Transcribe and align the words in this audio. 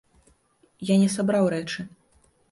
Я 0.89 0.95
не 1.01 1.09
сабраў 1.15 1.45
рэчы. 1.55 1.85